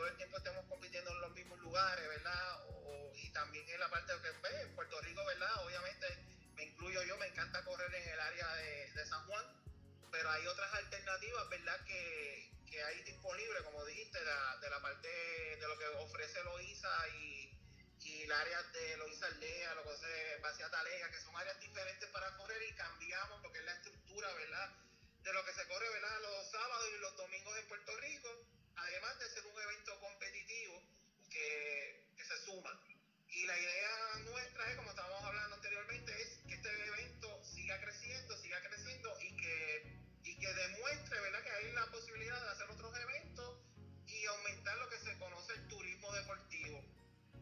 todo 0.00 0.08
el 0.08 0.16
tiempo 0.16 0.38
estemos 0.38 0.64
compitiendo 0.64 1.10
en 1.10 1.20
los 1.20 1.30
mismos 1.32 1.58
lugares, 1.58 2.08
¿verdad? 2.08 2.64
Y 3.16 3.30
también 3.32 3.68
en 3.68 3.80
la 3.80 3.90
parte 3.90 4.16
de 4.16 4.62
en 4.62 4.74
Puerto 4.74 4.98
Rico, 5.02 5.22
¿verdad? 5.26 5.66
Obviamente 5.66 6.06
me 6.54 6.64
incluyo 6.64 7.02
yo, 7.02 7.18
me 7.18 7.26
encanta 7.26 7.62
correr 7.66 7.94
en 7.94 8.08
el 8.08 8.18
área 8.18 8.48
de, 8.54 9.06
San 9.06 9.26
Juan, 9.26 9.44
pero 10.10 10.30
hay 10.30 10.46
otras 10.46 10.72
alternativas, 10.72 11.50
¿verdad? 11.50 11.84
Que, 11.84 12.50
que 12.70 12.82
hay 12.82 13.02
disponibles, 13.02 13.62
como 13.62 13.84
dijiste, 13.84 14.18
de 14.18 14.24
la, 14.70 14.80
parte 14.80 15.08
de 15.08 15.68
lo 15.68 15.78
que 15.78 15.86
ofrece 15.88 16.42
Loiza 16.44 17.08
y, 17.08 17.54
el 18.24 18.32
área 18.32 18.62
de 18.62 18.96
Loiza 18.98 19.26
Aldea, 19.26 19.74
lo 19.74 19.84
que 19.84 20.34
es 20.34 20.42
Vacía 20.42 20.70
Talega, 20.70 21.10
que 21.10 21.20
son 21.20 21.36
áreas 21.36 21.60
diferentes 21.60 22.08
para 22.10 22.34
correr 22.36 22.62
y 22.62 22.74
cambiamos 22.74 23.42
lo 23.42 23.52
que 23.52 23.58
es 23.58 23.64
la 23.64 23.72
estructura, 23.72 24.32
¿verdad? 24.32 24.70
De 25.24 25.32
lo 25.32 25.44
que 25.44 25.52
se 25.52 25.66
corre, 25.68 25.88
¿verdad? 25.90 26.20
Los 26.22 26.50
sábados 26.50 26.88
y 26.96 27.00
los 27.00 27.16
domingos 27.16 27.58
en 27.58 27.68
Puerto 27.68 27.96
Rico, 27.98 28.46
además 28.76 29.18
de 29.18 29.30
ser 29.30 29.46
un 29.46 29.60
evento 29.60 30.00
competitivo 30.00 30.82
que, 31.30 32.14
que 32.16 32.24
se 32.24 32.36
suma. 32.44 32.80
Y 33.28 33.46
la 33.46 33.58
idea 33.58 34.18
nuestra 34.24 34.70
es, 34.70 34.76
como 34.76 34.90
estábamos 34.90 35.22
hablando 35.22 35.56
anteriormente, 35.56 36.12
es 36.22 36.38
que 36.48 36.54
este 36.54 36.68
evento 36.68 37.44
siga 37.44 37.80
creciendo, 37.80 38.36
siga 38.38 38.60
creciendo 38.60 39.16
y 39.20 39.36
que, 39.36 39.98
y 40.24 40.38
que 40.38 40.52
demuestre 40.52 41.20
¿verdad? 41.20 41.42
que 41.42 41.50
hay 41.50 41.72
la 41.72 41.86
posibilidad 41.86 42.42
de 42.42 42.50
hacer 42.50 42.70
otros 42.70 42.96
eventos 42.98 43.58
y 44.06 44.26
aumentar 44.26 44.76
lo 44.78 44.88
que 44.90 44.98
se 44.98 45.16
conoce 45.18 45.52
el 45.52 45.68
turismo 45.68 46.12
deportivo. 46.12 46.84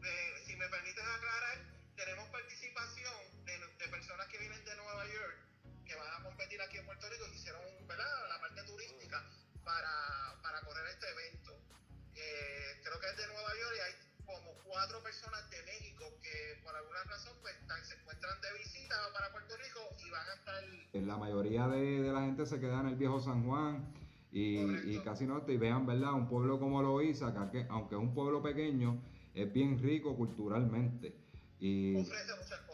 Eh, 0.03 0.43
si 0.45 0.55
me 0.55 0.69
permites 0.69 1.03
aclarar, 1.03 1.57
tenemos 1.95 2.29
participación 2.29 3.45
de, 3.45 3.57
de, 3.57 3.87
personas 3.89 4.27
que 4.27 4.37
vienen 4.37 4.63
de 4.63 4.75
Nueva 4.75 5.05
York, 5.07 5.37
que 5.85 5.95
van 5.95 6.21
a 6.21 6.23
competir 6.23 6.61
aquí 6.61 6.77
en 6.77 6.85
Puerto 6.85 7.09
Rico, 7.09 7.25
que 7.31 7.35
hicieron 7.35 7.87
¿verdad? 7.87 8.29
la 8.29 8.39
parte 8.39 8.63
turística 8.63 9.25
para, 9.69 10.41
para 10.41 10.61
correr 10.65 10.85
este 10.89 11.05
evento. 11.13 11.53
Eh, 12.15 12.81
creo 12.81 12.97
que 12.99 13.07
es 13.13 13.17
de 13.17 13.27
Nueva 13.27 13.53
York 13.53 13.75
y 13.77 13.81
hay 13.85 13.93
como 14.25 14.49
cuatro 14.65 14.97
personas 15.03 15.45
de 15.51 15.61
México 15.63 16.05
que 16.21 16.57
por 16.63 16.75
alguna 16.75 17.03
razón 17.05 17.37
pues, 17.41 17.53
están, 17.61 17.85
se 17.85 17.95
encuentran 17.95 18.41
de 18.41 18.49
visita 18.57 18.95
para 19.13 19.31
Puerto 19.31 19.53
Rico 19.57 19.81
y 20.01 20.09
van 20.09 20.27
a 20.27 20.33
estar... 20.33 20.63
La 21.05 21.17
mayoría 21.17 21.67
de, 21.67 22.01
de 22.01 22.11
la 22.11 22.21
gente 22.21 22.45
se 22.45 22.59
queda 22.59 22.81
en 22.81 22.87
el 22.87 22.95
viejo 22.95 23.21
San 23.21 23.45
Juan 23.45 23.93
y, 24.31 24.57
y 24.95 25.01
casi 25.03 25.25
no 25.25 25.43
y 25.47 25.57
vean, 25.57 25.85
¿verdad? 25.85 26.13
Un 26.13 26.27
pueblo 26.27 26.59
como 26.59 26.81
Loíza, 26.81 27.33
que 27.51 27.65
aunque 27.69 27.95
es 27.95 28.01
un 28.01 28.13
pueblo 28.13 28.41
pequeño, 28.41 29.01
es 29.33 29.51
bien 29.51 29.81
rico 29.81 30.15
culturalmente. 30.15 31.15
Y, 31.59 31.95
Ofrece 31.95 32.35
muchas 32.35 32.59
cosas, 32.61 32.68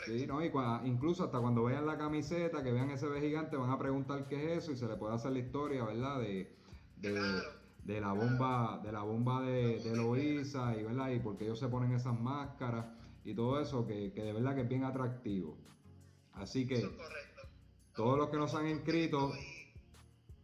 correcto. 0.00 0.12
Sí, 0.18 0.26
no, 0.26 0.44
y 0.44 0.50
cua, 0.50 0.82
incluso 0.84 1.24
hasta 1.24 1.38
cuando 1.40 1.64
vean 1.64 1.86
la 1.86 1.96
camiseta, 1.98 2.62
que 2.62 2.72
vean 2.72 2.90
ese 2.90 3.06
B 3.06 3.20
gigante, 3.20 3.56
van 3.56 3.70
a 3.70 3.78
preguntar 3.78 4.26
qué 4.28 4.52
es 4.54 4.64
eso 4.64 4.72
y 4.72 4.76
se 4.76 4.86
le 4.88 4.96
puede 4.96 5.14
hacer 5.14 5.32
la 5.32 5.38
historia, 5.40 5.84
¿verdad? 5.84 6.20
De, 6.20 6.56
de, 6.96 7.12
Claro. 7.12 7.52
de 7.84 8.00
la 8.00 8.12
bomba, 8.12 8.80
de 8.84 8.92
la 8.92 9.02
bomba 9.02 9.42
de, 9.42 9.78
de 9.80 9.96
Loíza 9.96 10.76
y 10.76 10.82
verdad, 10.82 11.10
y 11.10 11.18
porque 11.20 11.44
ellos 11.44 11.58
se 11.58 11.68
ponen 11.68 11.92
esas 11.94 12.18
máscaras 12.18 12.86
y 13.24 13.34
todo 13.34 13.60
eso, 13.60 13.86
que, 13.86 14.12
que 14.12 14.22
de 14.22 14.32
verdad 14.32 14.54
que 14.54 14.62
es 14.62 14.68
bien 14.68 14.84
atractivo. 14.84 15.56
Así 16.34 16.66
que 16.66 16.76
Eso 16.76 16.86
es 16.90 16.96
correcto. 16.96 17.42
todos 17.94 18.16
los 18.18 18.30
que 18.30 18.36
no 18.38 18.48
se 18.48 18.56
han 18.56 18.68
inscrito, 18.68 19.32
Y 19.34 19.74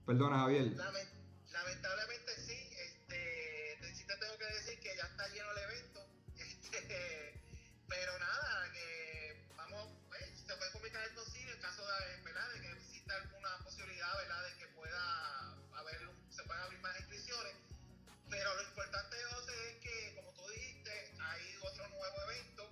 perdona 0.04 0.38
Javier, 0.40 0.74
lamen- 0.76 1.08
lamentablemente 1.52 2.32
sí, 2.38 2.52
este, 2.52 3.78
te- 3.80 3.94
sí 3.94 4.06
te 4.06 4.14
tengo 4.18 4.36
que 4.38 4.46
decir 4.54 4.78
que 4.80 4.88
ya 4.96 5.06
está 5.06 5.26
lleno 5.28 5.46
el 5.52 5.58
evento. 5.64 6.00
Este, 6.76 7.40
pero 7.88 8.12
nada, 8.18 8.70
que 8.72 9.05
con 11.14 11.26
Cine 11.30 11.52
en 11.52 11.60
caso 11.60 11.82
de, 11.86 12.22
¿verdad? 12.22 12.48
de 12.54 12.60
que 12.60 12.72
exista 12.72 13.16
alguna 13.16 13.58
posibilidad 13.62 14.16
¿verdad? 14.16 14.42
de 14.44 14.56
que 14.56 14.66
pueda 14.68 15.56
haber, 15.74 16.10
se 16.30 16.42
puedan 16.44 16.62
abrir 16.62 16.80
más 16.80 16.98
inscripciones. 16.98 17.54
Pero 18.30 18.54
lo 18.54 18.62
importante, 18.62 19.16
José, 19.30 19.70
es 19.70 19.76
que, 19.82 20.14
como 20.16 20.32
tú 20.32 20.48
dijiste, 20.48 21.14
hay 21.20 21.56
otro 21.62 21.86
nuevo 21.88 22.22
evento, 22.22 22.68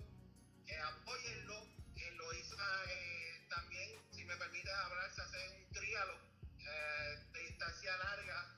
que 0.65 0.75
apóyenlo, 0.77 1.67
que 1.95 2.11
lo 2.11 2.33
hizo 2.33 2.55
eh, 2.89 3.45
también, 3.49 4.01
si 4.11 4.25
me 4.25 4.35
permite 4.37 4.71
hablar, 4.71 5.13
se 5.13 5.21
hace 5.21 5.49
un 5.49 5.71
trialo 5.71 6.17
eh, 6.59 7.19
de 7.31 7.39
distancia 7.41 7.95
larga 7.97 8.55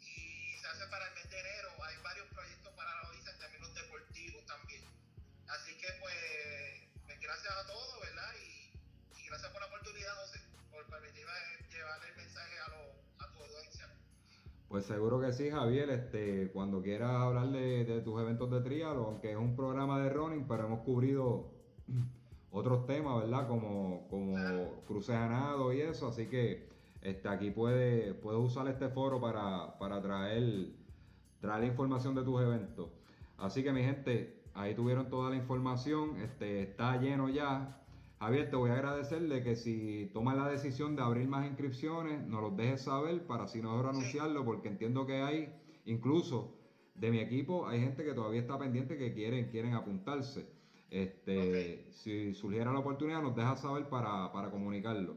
y 0.00 0.58
se 0.58 0.66
hace 0.66 0.86
para 0.88 1.06
el 1.06 1.14
mes 1.14 1.30
de 1.30 1.38
enero. 1.38 1.84
Hay 1.84 1.96
varios 2.02 2.26
proyectos 2.28 2.72
para 2.74 2.94
la 2.94 3.08
OISA 3.10 3.30
en 3.30 3.38
términos 3.38 3.74
deportivos 3.74 4.44
también. 4.46 4.84
Así 5.48 5.72
que, 5.78 5.92
pues, 6.00 6.14
pues, 7.06 7.20
gracias 7.20 7.52
a 7.52 7.66
todos, 7.66 8.00
¿verdad? 8.00 8.34
Y 8.44 8.53
gracias 9.34 9.50
por 9.50 9.62
la 9.62 9.66
oportunidad, 9.66 10.14
José, 10.20 10.38
por 10.70 10.84
permitirme 10.86 11.32
llevar 11.72 11.98
el 12.08 12.16
mensaje 12.16 12.54
a, 12.64 12.68
lo, 12.70 13.24
a 13.24 13.32
tu 13.32 13.42
audiencia. 13.42 13.86
Pues 14.68 14.86
seguro 14.86 15.20
que 15.20 15.32
sí, 15.32 15.50
Javier. 15.50 15.90
Este, 15.90 16.52
cuando 16.52 16.80
quieras 16.80 17.10
hablar 17.10 17.48
de, 17.48 17.84
de 17.84 18.00
tus 18.00 18.20
eventos 18.20 18.48
de 18.52 18.60
trialo, 18.60 19.06
aunque 19.06 19.32
es 19.32 19.36
un 19.36 19.56
programa 19.56 20.00
de 20.00 20.10
running, 20.10 20.46
pero 20.46 20.66
hemos 20.66 20.84
cubrido 20.84 21.50
otros 22.52 22.86
temas, 22.86 23.22
¿verdad? 23.22 23.48
Como, 23.48 24.06
como 24.08 24.36
cruces 24.86 25.16
a 25.16 25.28
nado 25.28 25.72
y 25.72 25.80
eso. 25.80 26.06
Así 26.06 26.28
que 26.28 26.68
este, 27.02 27.28
aquí 27.28 27.50
puedes 27.50 28.14
puedes 28.14 28.40
usar 28.40 28.68
este 28.68 28.88
foro 28.88 29.20
para, 29.20 29.76
para 29.80 30.00
traer, 30.00 30.68
traer 31.40 31.64
información 31.64 32.14
de 32.14 32.22
tus 32.22 32.40
eventos. 32.40 32.88
Así 33.36 33.64
que 33.64 33.72
mi 33.72 33.82
gente, 33.82 34.44
ahí 34.54 34.76
tuvieron 34.76 35.10
toda 35.10 35.30
la 35.30 35.36
información. 35.36 36.18
Este, 36.18 36.62
está 36.62 36.98
lleno 36.98 37.28
ya. 37.28 37.80
Javier, 38.18 38.48
te 38.48 38.56
voy 38.56 38.70
a 38.70 38.74
agradecerle 38.74 39.42
que 39.42 39.56
si 39.56 40.10
tomas 40.12 40.36
la 40.36 40.48
decisión 40.48 40.96
de 40.96 41.02
abrir 41.02 41.28
más 41.28 41.46
inscripciones, 41.46 42.26
nos 42.26 42.42
los 42.42 42.56
dejes 42.56 42.82
saber 42.82 43.26
para 43.26 43.44
así 43.44 43.60
nosotros 43.60 43.96
anunciarlo, 43.96 44.44
porque 44.44 44.68
entiendo 44.68 45.04
que 45.06 45.20
hay, 45.22 45.52
incluso 45.84 46.56
de 46.94 47.10
mi 47.10 47.18
equipo, 47.18 47.66
hay 47.66 47.80
gente 47.80 48.04
que 48.04 48.14
todavía 48.14 48.40
está 48.40 48.58
pendiente 48.58 48.96
que 48.96 49.12
quieren, 49.12 49.50
quieren 49.50 49.74
apuntarse. 49.74 50.46
Este, 50.90 51.86
Si 51.90 52.34
surgiera 52.34 52.72
la 52.72 52.78
oportunidad, 52.78 53.20
nos 53.20 53.34
dejas 53.34 53.60
saber 53.60 53.88
para, 53.88 54.32
para 54.32 54.50
comunicarlo. 54.50 55.16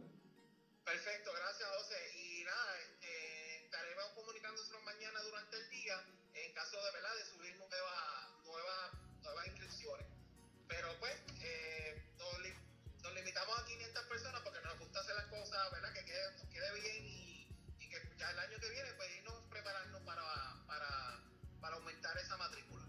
Año 18.58 18.68
que 18.68 18.74
viene 18.74 18.90
pues 18.98 19.10
irnos 19.20 19.36
preparando 19.50 20.00
para, 20.06 20.24
para, 20.66 21.22
para 21.62 21.76
aumentar 21.78 22.18
esa 22.18 22.38
matrícula. 22.38 22.84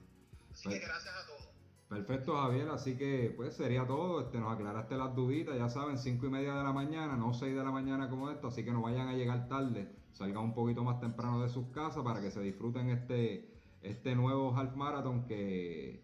Así 0.52 0.62
que 0.68 0.76
Pues- 0.76 0.82
gracias 0.88 1.14
a 1.14 1.26
todos. 1.26 1.48
Perfecto, 1.88 2.36
Javier. 2.36 2.68
Así 2.68 2.96
que, 2.98 3.32
pues, 3.36 3.54
sería 3.56 3.86
todo. 3.86 4.20
Este, 4.20 4.38
nos 4.38 4.52
aclaraste 4.52 4.96
las 4.96 5.14
duditas, 5.14 5.56
ya 5.56 5.68
saben, 5.70 5.96
5 5.98 6.26
y 6.26 6.30
media 6.30 6.54
de 6.54 6.62
la 6.62 6.72
mañana, 6.72 7.16
no 7.16 7.32
6 7.32 7.54
de 7.56 7.64
la 7.64 7.70
mañana 7.70 8.10
como 8.10 8.30
esto, 8.30 8.48
así 8.48 8.62
que 8.64 8.72
no 8.72 8.82
vayan 8.82 9.08
a 9.08 9.14
llegar 9.14 9.48
tarde. 9.48 9.88
Salgan 10.12 10.44
un 10.44 10.54
poquito 10.54 10.84
más 10.84 11.00
temprano 11.00 11.40
de 11.42 11.48
sus 11.48 11.68
casas 11.68 12.04
para 12.04 12.20
que 12.20 12.30
se 12.30 12.40
disfruten 12.42 12.90
este, 12.90 13.48
este 13.82 14.14
nuevo 14.14 14.54
half 14.54 14.74
marathon 14.74 15.24
que, 15.26 16.02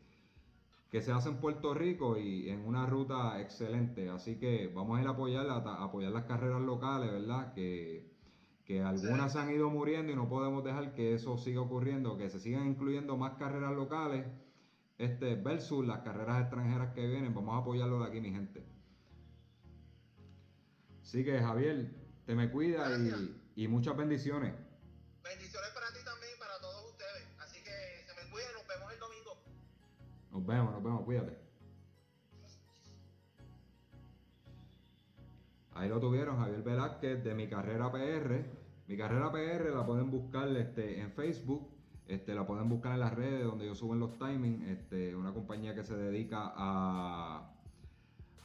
que 0.90 1.02
se 1.02 1.12
hace 1.12 1.28
en 1.28 1.36
Puerto 1.36 1.74
Rico 1.74 2.16
y 2.16 2.48
en 2.48 2.64
una 2.66 2.86
ruta 2.86 3.38
excelente. 3.42 4.08
Así 4.08 4.38
que 4.38 4.68
vamos 4.68 4.98
a 4.98 5.02
ir 5.02 5.06
a 5.08 5.10
apoyar, 5.10 5.46
a, 5.50 5.56
a 5.56 5.84
apoyar 5.84 6.12
las 6.12 6.24
carreras 6.24 6.62
locales, 6.62 7.10
¿verdad? 7.12 7.52
Que, 7.52 8.13
que 8.64 8.82
algunas 8.82 9.32
se 9.32 9.38
han 9.38 9.50
ido 9.50 9.68
muriendo 9.68 10.12
y 10.12 10.16
no 10.16 10.28
podemos 10.28 10.64
dejar 10.64 10.94
que 10.94 11.14
eso 11.14 11.36
siga 11.36 11.60
ocurriendo, 11.60 12.16
que 12.16 12.30
se 12.30 12.40
sigan 12.40 12.66
incluyendo 12.66 13.16
más 13.16 13.34
carreras 13.34 13.72
locales 13.74 14.26
este 14.96 15.34
versus 15.34 15.86
las 15.86 16.00
carreras 16.00 16.40
extranjeras 16.40 16.94
que 16.94 17.06
vienen. 17.06 17.34
Vamos 17.34 17.54
a 17.54 17.58
apoyarlo 17.58 18.00
de 18.00 18.08
aquí, 18.08 18.20
mi 18.20 18.30
gente. 18.30 18.64
Así 21.02 21.24
que 21.24 21.38
Javier, 21.38 21.94
te 22.24 22.34
me 22.34 22.50
cuida 22.50 22.88
y, 22.96 23.62
y 23.64 23.68
muchas 23.68 23.96
bendiciones. 23.96 24.54
Bendiciones 25.22 25.70
para 25.70 25.88
ti 25.88 25.98
también 26.04 26.32
y 26.34 26.40
para 26.40 26.58
todos 26.60 26.90
ustedes. 26.90 27.28
Así 27.38 27.62
que 27.62 28.06
se 28.06 28.14
me 28.14 28.30
cuidan, 28.30 28.54
nos 28.54 28.66
vemos 28.66 28.92
el 28.92 28.98
domingo. 28.98 29.36
Nos 30.32 30.46
vemos, 30.46 30.72
nos 30.72 30.82
vemos, 30.82 31.04
cuídate. 31.04 31.43
Ahí 35.74 35.88
lo 35.88 35.98
tuvieron, 35.98 36.38
Javier 36.38 36.62
Velázquez 36.62 37.24
de 37.24 37.34
Mi 37.34 37.48
Carrera 37.48 37.90
PR. 37.90 38.44
Mi 38.86 38.96
Carrera 38.96 39.32
PR 39.32 39.74
la 39.74 39.84
pueden 39.84 40.10
buscar 40.10 40.48
este, 40.56 41.00
en 41.00 41.10
Facebook, 41.12 41.68
este, 42.06 42.34
la 42.34 42.46
pueden 42.46 42.68
buscar 42.68 42.92
en 42.92 43.00
las 43.00 43.12
redes 43.12 43.44
donde 43.44 43.66
yo 43.66 43.74
suben 43.74 43.98
los 43.98 44.16
timings. 44.18 44.68
Este, 44.68 45.16
una 45.16 45.32
compañía 45.32 45.74
que 45.74 45.82
se 45.82 45.96
dedica 45.96 46.52
a, 46.54 47.50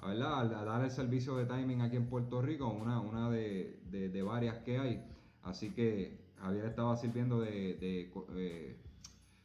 ¿verdad? 0.04 0.40
a 0.40 0.66
dar 0.66 0.84
el 0.84 0.90
servicio 0.90 1.36
de 1.36 1.46
timing 1.46 1.82
aquí 1.82 1.98
en 1.98 2.08
Puerto 2.08 2.42
Rico, 2.42 2.68
una, 2.68 3.00
una 3.00 3.30
de, 3.30 3.80
de, 3.92 4.22
varias 4.24 4.58
que 4.60 4.80
hay. 4.80 5.06
Así 5.44 5.70
que 5.72 6.18
Javier 6.42 6.66
estaba 6.66 6.96
sirviendo 6.96 7.42
de, 7.42 7.76
de 7.76 8.12
eh, 8.38 8.78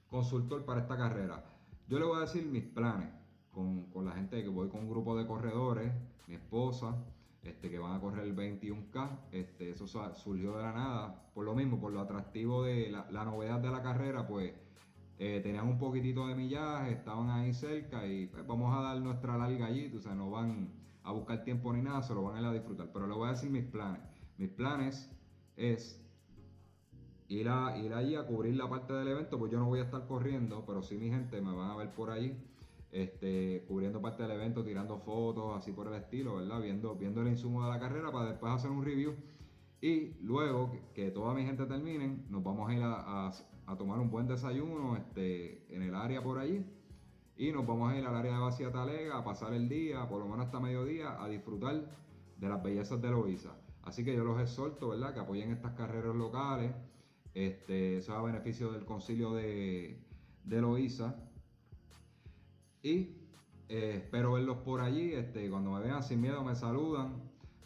consultor 0.08 0.64
para 0.64 0.80
esta 0.80 0.96
carrera. 0.96 1.44
Yo 1.86 1.98
le 1.98 2.06
voy 2.06 2.16
a 2.16 2.20
decir 2.20 2.46
mis 2.46 2.64
planes 2.64 3.10
con, 3.52 3.90
con, 3.90 4.06
la 4.06 4.12
gente 4.12 4.42
que 4.42 4.48
voy 4.48 4.68
con 4.68 4.80
un 4.80 4.88
grupo 4.88 5.18
de 5.18 5.26
corredores, 5.26 5.92
mi 6.28 6.34
esposa, 6.36 6.96
este, 7.44 7.70
que 7.70 7.78
van 7.78 7.94
a 7.94 8.00
correr 8.00 8.24
el 8.24 8.34
21K. 8.34 9.18
Este, 9.32 9.70
eso 9.70 9.86
surgió 9.86 10.56
de 10.56 10.62
la 10.62 10.72
nada. 10.72 11.30
Por 11.34 11.44
lo 11.44 11.54
mismo, 11.54 11.80
por 11.80 11.92
lo 11.92 12.00
atractivo 12.00 12.64
de 12.64 12.90
la, 12.90 13.24
novedad 13.24 13.60
de 13.60 13.70
la 13.70 13.82
carrera, 13.82 14.26
pues 14.26 14.52
eh, 15.18 15.40
tenían 15.42 15.68
un 15.68 15.78
poquitito 15.78 16.26
de 16.26 16.34
millaje, 16.34 16.92
estaban 16.92 17.30
ahí 17.30 17.52
cerca 17.52 18.06
y 18.06 18.26
pues, 18.26 18.46
vamos 18.46 18.76
a 18.76 18.82
dar 18.82 19.00
nuestra 19.00 19.36
larga 19.36 19.66
allí, 19.66 19.92
o 19.94 20.00
sea, 20.00 20.14
no 20.14 20.30
van 20.30 20.68
a 21.02 21.12
buscar 21.12 21.44
tiempo 21.44 21.72
ni 21.72 21.82
nada, 21.82 22.02
se 22.02 22.14
lo 22.14 22.22
van 22.22 22.36
a 22.36 22.40
ir 22.40 22.46
a 22.46 22.52
disfrutar. 22.52 22.90
Pero 22.92 23.06
le 23.06 23.14
voy 23.14 23.28
a 23.28 23.32
decir 23.32 23.50
mis 23.50 23.64
planes. 23.64 24.00
Mis 24.38 24.48
planes 24.50 25.10
es 25.56 26.00
ir, 27.28 27.48
a, 27.48 27.76
ir 27.78 27.92
allí 27.92 28.14
a 28.16 28.26
cubrir 28.26 28.56
la 28.56 28.68
parte 28.68 28.92
del 28.92 29.08
evento, 29.08 29.38
pues 29.38 29.52
yo 29.52 29.58
no 29.58 29.66
voy 29.66 29.80
a 29.80 29.84
estar 29.84 30.06
corriendo, 30.06 30.64
pero 30.66 30.82
sí 30.82 30.96
mi 30.96 31.10
gente 31.10 31.40
me 31.40 31.54
van 31.54 31.70
a 31.70 31.76
ver 31.76 31.90
por 31.90 32.10
ahí. 32.10 32.36
Este, 32.94 33.64
cubriendo 33.66 34.00
parte 34.00 34.22
del 34.22 34.30
evento, 34.30 34.64
tirando 34.64 34.98
fotos, 34.98 35.56
así 35.58 35.72
por 35.72 35.88
el 35.88 35.94
estilo, 35.94 36.36
¿verdad? 36.36 36.62
Viendo, 36.62 36.94
viendo 36.94 37.22
el 37.22 37.28
insumo 37.28 37.64
de 37.64 37.70
la 37.70 37.80
carrera 37.80 38.12
para 38.12 38.30
después 38.30 38.52
hacer 38.52 38.70
un 38.70 38.84
review. 38.84 39.16
Y 39.80 40.14
luego 40.22 40.70
que, 40.94 41.10
toda 41.10 41.34
mi 41.34 41.44
gente 41.44 41.66
terminen, 41.66 42.24
nos 42.30 42.44
vamos 42.44 42.70
a 42.70 42.74
ir 42.74 42.82
a, 42.84 43.32
a 43.66 43.76
tomar 43.76 43.98
un 43.98 44.10
buen 44.10 44.28
desayuno 44.28 44.96
este, 44.96 45.66
en 45.74 45.82
el 45.82 45.94
área 45.94 46.22
por 46.22 46.38
allí. 46.38 46.64
Y 47.36 47.50
nos 47.50 47.66
vamos 47.66 47.92
a 47.92 47.98
ir 47.98 48.06
al 48.06 48.14
área 48.14 48.34
de 48.34 48.38
Vacía 48.38 48.70
Talega 48.70 49.18
a 49.18 49.24
pasar 49.24 49.54
el 49.54 49.68
día, 49.68 50.08
por 50.08 50.20
lo 50.20 50.28
menos 50.28 50.46
hasta 50.46 50.60
mediodía, 50.60 51.20
a 51.20 51.28
disfrutar 51.28 51.90
de 52.36 52.48
las 52.48 52.62
bellezas 52.62 53.02
de 53.02 53.10
Loiza. 53.10 53.56
Así 53.82 54.04
que 54.04 54.14
yo 54.14 54.24
los 54.24 54.40
exhorto, 54.40 54.90
¿verdad?, 54.90 55.14
que 55.14 55.20
apoyen 55.20 55.50
estas 55.50 55.72
carreras 55.72 56.14
locales. 56.14 56.72
Este, 57.34 57.96
eso 57.96 58.12
es 58.12 58.18
a 58.18 58.22
beneficio 58.22 58.70
del 58.70 58.84
concilio 58.84 59.34
de, 59.34 59.98
de 60.44 60.60
Loiza. 60.60 61.16
Y 62.84 63.16
eh, 63.68 63.94
espero 63.96 64.34
verlos 64.34 64.58
por 64.58 64.80
allí. 64.80 65.12
Este, 65.12 65.50
cuando 65.50 65.72
me 65.72 65.80
vean 65.80 66.04
sin 66.04 66.20
miedo 66.20 66.44
me 66.44 66.54
saludan. 66.54 67.14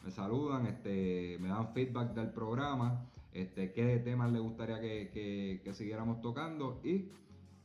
Me 0.02 0.10
saludan, 0.10 0.64
este, 0.66 1.36
me 1.38 1.48
dan 1.48 1.74
feedback 1.74 2.14
del 2.14 2.30
programa 2.30 3.04
este, 3.32 3.72
qué 3.72 3.98
temas 3.98 4.32
les 4.32 4.42
gustaría 4.42 4.80
que, 4.80 5.70
siguiéramos 5.72 6.20
tocando 6.20 6.80
y 6.82 7.08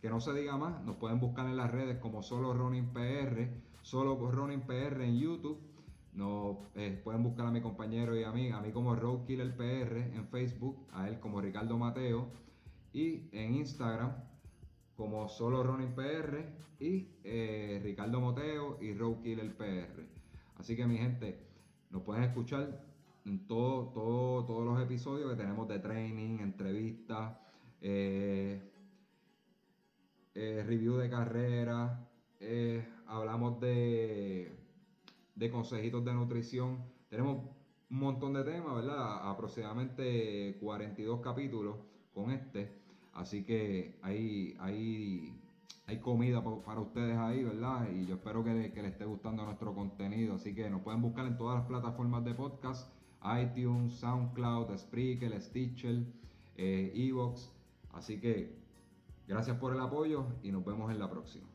que 0.02 0.10
no 0.10 0.20
se 0.20 0.34
diga 0.34 0.58
más, 0.58 0.84
nos 0.84 0.98
pueden 0.98 1.20
buscar 1.20 1.48
en 1.48 1.58
las 1.58 1.72
redes 1.72 1.98
como 1.98 2.22
solo 2.22 2.54
Ronin 2.54 2.88
PR, 2.94 3.50
solo 3.82 4.16
Ronin 4.30 4.62
PR 4.62 5.02
en 5.04 5.18
YouTube. 5.18 5.58
Nos 6.14 6.58
eh, 6.76 7.02
pueden 7.04 7.24
buscar 7.24 7.48
a 7.48 7.52
mi 7.52 7.62
compañero 7.62 8.16
y 8.16 8.24
a 8.24 8.32
mí, 8.32 8.50
a 8.52 8.62
mí 8.62 8.72
como 8.72 8.96
Roadkiller 8.96 9.56
PR 9.56 9.98
en 9.98 10.28
Facebook, 10.28 10.78
a 10.92 11.08
él 11.08 11.20
como 11.20 11.42
Ricardo 11.42 11.78
Mateo 11.78 12.28
y 12.94 13.30
en 13.32 13.56
Instagram 13.56 14.14
como 14.96 15.28
solo 15.28 15.64
Ronin 15.64 15.94
PR 15.94 16.46
y 16.80 17.08
eh, 17.24 17.80
Ricardo 17.84 18.22
Mateo 18.22 18.78
y 18.82 18.94
Roadkiller 18.94 19.56
PR. 19.56 20.08
Así 20.56 20.76
que 20.76 20.86
mi 20.86 20.98
gente, 20.98 21.40
nos 21.90 22.04
pueden 22.04 22.24
escuchar 22.24 22.84
en 23.26 23.48
todo, 23.48 23.92
todo, 23.94 24.46
todos 24.46 24.66
los 24.66 24.82
episodios 24.82 25.32
que 25.32 25.38
tenemos 25.38 25.68
de 25.68 25.80
training, 25.80 26.40
entrevistas, 26.40 27.38
eh, 27.82 28.62
eh, 30.36 30.64
review 30.66 30.98
de 30.98 31.10
carrera, 31.10 32.10
hablamos 33.08 33.60
de, 33.62 34.52
de 35.36 35.50
consejitos 35.50 36.04
de 36.04 36.14
nutrición. 36.14 36.84
Tenemos 37.10 37.46
un 37.90 38.00
montón 38.00 38.34
de 38.34 38.44
temas, 38.44 38.76
¿verdad? 38.76 39.30
Aproximadamente 39.30 40.58
42 40.60 41.22
capítulos 41.22 41.78
con 42.14 42.32
este. 42.32 42.83
Así 43.14 43.44
que 43.44 44.00
hay, 44.02 44.56
hay, 44.60 45.34
hay 45.86 46.00
comida 46.00 46.44
para 46.44 46.82
ustedes 46.82 47.18
ahí, 47.18 47.44
¿verdad? 47.44 47.88
Y 47.92 48.06
yo 48.06 48.16
espero 48.16 48.44
que, 48.44 48.72
que 48.74 48.82
les 48.82 48.94
esté 48.94 49.06
gustando 49.06 49.46
nuestro 49.46 49.74
contenido. 49.74 50.36
Así 50.36 50.54
que 50.56 50.70
nos 50.70 50.82
pueden 50.82 51.02
buscar 51.02 51.26
en 51.28 51.38
todas 51.38 51.60
las 51.60 51.68
plataformas 51.68 52.24
de 52.26 52.34
podcast 52.34 52.90
iTunes, 53.24 53.94
SoundCloud, 53.94 54.78
Spreaker, 54.78 55.42
Stitcher, 55.42 56.04
eh, 56.58 56.92
Evox. 56.96 57.52
Así 57.94 58.20
que 58.20 58.58
gracias 59.28 59.58
por 59.58 59.74
el 59.74 59.80
apoyo 59.80 60.26
y 60.42 60.52
nos 60.52 60.66
vemos 60.66 60.92
en 60.92 61.00
la 61.00 61.10
próxima. 61.10 61.53